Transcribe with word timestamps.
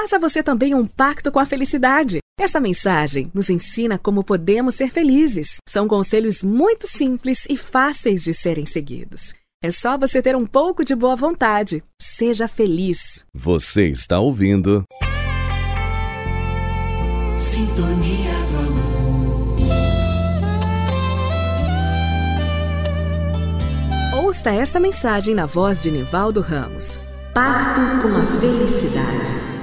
Faça 0.00 0.18
você 0.18 0.42
também 0.42 0.74
um 0.74 0.86
pacto 0.86 1.30
com 1.30 1.38
a 1.38 1.44
felicidade. 1.44 2.20
Esta 2.40 2.58
mensagem 2.58 3.30
nos 3.34 3.50
ensina 3.50 3.98
como 3.98 4.24
podemos 4.24 4.74
ser 4.74 4.90
felizes. 4.90 5.58
São 5.68 5.86
conselhos 5.86 6.42
muito 6.42 6.86
simples 6.86 7.44
e 7.50 7.56
fáceis 7.58 8.24
de 8.24 8.32
serem 8.32 8.64
seguidos. 8.64 9.34
É 9.62 9.70
só 9.70 9.98
você 9.98 10.22
ter 10.22 10.34
um 10.34 10.46
pouco 10.46 10.82
de 10.86 10.94
boa 10.94 11.14
vontade. 11.14 11.84
Seja 12.00 12.48
feliz. 12.48 13.26
Você 13.34 13.88
está 13.88 14.18
ouvindo. 14.18 14.84
Sintonia 17.36 18.32
do 18.52 18.56
amor. 24.14 24.24
Ouça 24.24 24.50
esta 24.50 24.80
mensagem 24.80 25.34
na 25.34 25.44
voz 25.44 25.82
de 25.82 25.90
Nivaldo 25.90 26.40
Ramos. 26.40 26.98
Pacto 27.34 27.82
com 28.00 28.16
a 28.16 28.24
felicidade. 28.40 29.59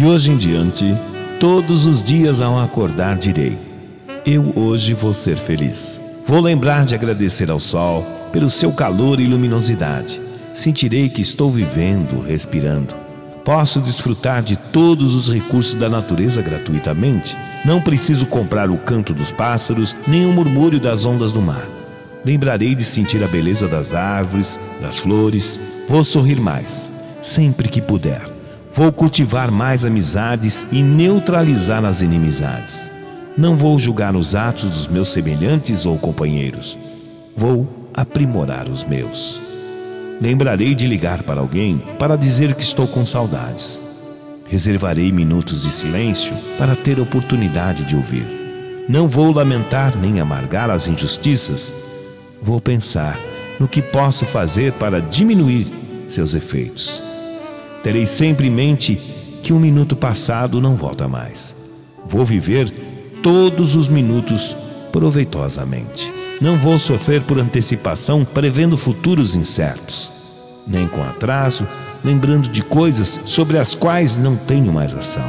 De 0.00 0.06
hoje 0.06 0.30
em 0.32 0.36
diante, 0.38 0.96
todos 1.38 1.84
os 1.84 2.02
dias 2.02 2.40
ao 2.40 2.58
acordar 2.58 3.18
direi: 3.18 3.58
Eu 4.24 4.50
hoje 4.56 4.94
vou 4.94 5.12
ser 5.12 5.36
feliz. 5.36 6.00
Vou 6.26 6.40
lembrar 6.40 6.86
de 6.86 6.94
agradecer 6.94 7.50
ao 7.50 7.60
sol 7.60 8.02
pelo 8.32 8.48
seu 8.48 8.72
calor 8.72 9.20
e 9.20 9.26
luminosidade. 9.26 10.18
Sentirei 10.54 11.10
que 11.10 11.20
estou 11.20 11.50
vivendo, 11.50 12.20
respirando. 12.22 13.09
Posso 13.44 13.80
desfrutar 13.80 14.42
de 14.42 14.56
todos 14.56 15.14
os 15.14 15.32
recursos 15.32 15.74
da 15.74 15.88
natureza 15.88 16.42
gratuitamente. 16.42 17.36
Não 17.64 17.80
preciso 17.80 18.26
comprar 18.26 18.70
o 18.70 18.76
canto 18.76 19.14
dos 19.14 19.30
pássaros 19.30 19.96
nem 20.06 20.26
o 20.26 20.32
murmúrio 20.32 20.78
das 20.78 21.04
ondas 21.04 21.32
do 21.32 21.40
mar. 21.40 21.66
Lembrarei 22.24 22.74
de 22.74 22.84
sentir 22.84 23.24
a 23.24 23.28
beleza 23.28 23.66
das 23.66 23.94
árvores, 23.94 24.60
das 24.80 24.98
flores. 24.98 25.58
Vou 25.88 26.04
sorrir 26.04 26.38
mais, 26.38 26.90
sempre 27.22 27.68
que 27.68 27.80
puder. 27.80 28.28
Vou 28.74 28.92
cultivar 28.92 29.50
mais 29.50 29.84
amizades 29.84 30.66
e 30.70 30.82
neutralizar 30.82 31.84
as 31.84 32.02
inimizades. 32.02 32.88
Não 33.36 33.56
vou 33.56 33.78
julgar 33.78 34.14
os 34.14 34.34
atos 34.34 34.68
dos 34.68 34.86
meus 34.86 35.08
semelhantes 35.08 35.86
ou 35.86 35.98
companheiros. 35.98 36.78
Vou 37.34 37.66
aprimorar 37.94 38.68
os 38.68 38.84
meus. 38.84 39.40
Lembrarei 40.20 40.74
de 40.74 40.86
ligar 40.86 41.22
para 41.22 41.40
alguém 41.40 41.82
para 41.98 42.16
dizer 42.16 42.54
que 42.54 42.62
estou 42.62 42.86
com 42.86 43.06
saudades. 43.06 43.80
Reservarei 44.48 45.10
minutos 45.10 45.62
de 45.62 45.70
silêncio 45.70 46.34
para 46.58 46.76
ter 46.76 47.00
oportunidade 47.00 47.84
de 47.84 47.96
ouvir. 47.96 48.26
Não 48.88 49.08
vou 49.08 49.32
lamentar 49.32 49.96
nem 49.96 50.20
amargar 50.20 50.68
as 50.70 50.88
injustiças. 50.88 51.72
Vou 52.42 52.60
pensar 52.60 53.18
no 53.58 53.68
que 53.68 53.80
posso 53.80 54.24
fazer 54.26 54.72
para 54.72 55.00
diminuir 55.00 55.66
seus 56.08 56.34
efeitos 56.34 57.10
terei 57.82 58.06
sempre 58.06 58.46
em 58.46 58.50
mente 58.50 58.96
que 59.42 59.52
um 59.52 59.58
minuto 59.58 59.96
passado 59.96 60.60
não 60.60 60.74
volta 60.74 61.08
mais. 61.08 61.54
Vou 62.06 62.24
viver 62.24 62.70
todos 63.22 63.74
os 63.74 63.88
minutos 63.88 64.56
proveitosamente. 64.92 66.09
Não 66.40 66.56
vou 66.56 66.78
sofrer 66.78 67.20
por 67.22 67.38
antecipação 67.38 68.24
prevendo 68.24 68.76
futuros 68.78 69.34
incertos, 69.34 70.10
nem 70.66 70.88
com 70.88 71.02
atraso, 71.02 71.66
lembrando 72.02 72.48
de 72.48 72.62
coisas 72.62 73.20
sobre 73.26 73.58
as 73.58 73.74
quais 73.74 74.16
não 74.16 74.34
tenho 74.36 74.72
mais 74.72 74.94
ação. 74.94 75.24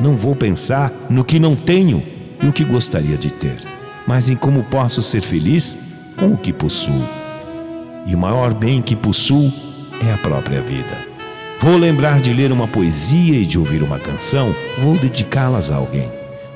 Não 0.00 0.16
vou 0.16 0.34
pensar 0.34 0.90
no 1.08 1.24
que 1.24 1.38
não 1.38 1.54
tenho 1.54 2.02
e 2.42 2.46
o 2.48 2.52
que 2.52 2.64
gostaria 2.64 3.16
de 3.16 3.30
ter, 3.30 3.58
mas 4.04 4.28
em 4.28 4.34
como 4.34 4.64
posso 4.64 5.00
ser 5.00 5.20
feliz 5.20 5.78
com 6.16 6.32
o 6.32 6.36
que 6.36 6.52
possuo. 6.52 7.08
E 8.04 8.12
o 8.12 8.18
maior 8.18 8.52
bem 8.52 8.82
que 8.82 8.96
possuo 8.96 9.52
é 10.04 10.12
a 10.12 10.18
própria 10.18 10.60
vida. 10.60 11.12
Vou 11.60 11.76
lembrar 11.76 12.20
de 12.20 12.32
ler 12.32 12.50
uma 12.50 12.66
poesia 12.66 13.38
e 13.38 13.46
de 13.46 13.56
ouvir 13.56 13.84
uma 13.84 14.00
canção, 14.00 14.52
vou 14.80 14.96
dedicá-las 14.96 15.70
a 15.70 15.76
alguém. 15.76 16.10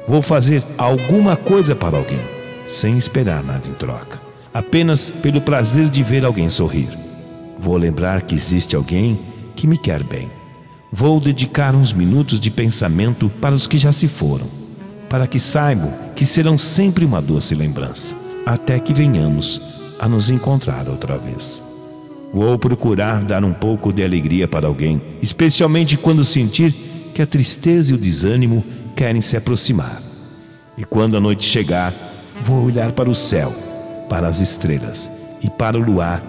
Vou 0.09 0.21
fazer 0.21 0.65
alguma 0.77 1.37
coisa 1.37 1.77
para 1.77 1.97
alguém, 1.97 2.21
sem 2.67 2.97
esperar 2.97 3.43
nada 3.43 3.67
em 3.69 3.75
troca, 3.75 4.21
apenas 4.53 5.11
pelo 5.11 5.41
prazer 5.41 5.89
de 5.89 6.03
ver 6.03 6.25
alguém 6.25 6.49
sorrir. 6.49 6.89
Vou 7.59 7.77
lembrar 7.77 8.23
que 8.23 8.35
existe 8.35 8.77
alguém 8.77 9.19
que 9.55 9.67
me 9.67 9.79
quer 9.79 10.03
bem. 10.03 10.31
Vou 10.93 11.21
dedicar 11.21 11.75
uns 11.75 11.93
minutos 11.93 12.39
de 12.39 12.51
pensamento 12.51 13.29
para 13.41 13.55
os 13.55 13.67
que 13.67 13.79
já 13.79 13.93
se 13.93 14.09
foram, 14.09 14.47
para 15.09 15.27
que 15.27 15.39
saibam 15.39 15.93
que 16.15 16.27
serão 16.27 16.59
sempre 16.59 17.05
uma 17.05 17.21
doce 17.21 17.55
lembrança, 17.55 18.15
até 18.45 18.79
que 18.79 18.95
venhamos 18.95 19.61
a 19.99 20.09
nos 20.09 20.31
encontrar 20.31 20.89
outra 20.89 21.19
vez. 21.19 21.63
Vou 22.33 22.59
procurar 22.59 23.25
dar 23.25 23.45
um 23.45 23.53
pouco 23.53 23.93
de 23.93 24.03
alegria 24.03 24.47
para 24.47 24.67
alguém, 24.67 25.01
especialmente 25.23 25.97
quando 25.97 26.25
sentir 26.25 26.75
que 27.15 27.23
a 27.23 27.27
tristeza 27.27 27.93
e 27.93 27.95
o 27.95 27.99
desânimo 27.99 28.65
querem 28.95 29.21
se 29.21 29.37
aproximar. 29.37 30.03
E 30.77 30.85
quando 30.85 31.17
a 31.17 31.21
noite 31.21 31.45
chegar, 31.45 31.93
vou 32.45 32.65
olhar 32.65 32.93
para 32.93 33.11
o 33.11 33.15
céu, 33.15 33.53
para 34.09 34.29
as 34.29 34.41
estrelas 34.41 35.11
e 35.43 35.51
para 35.51 35.79
o 35.79 35.83
luar 35.83 36.23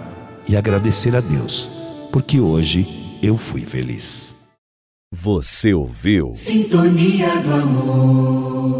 e 0.47 0.55
agradecer 0.55 1.15
a 1.15 1.21
Deus, 1.21 1.69
porque 2.11 2.39
hoje 2.39 3.17
eu 3.21 3.37
fui 3.37 3.65
feliz. 3.65 4.35
Você 5.11 5.73
ouviu? 5.73 6.31
Sintonia 6.33 7.39
do 7.41 7.53
amor. 7.53 8.76